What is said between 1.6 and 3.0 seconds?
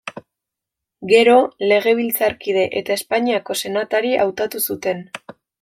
legebiltzarkide eta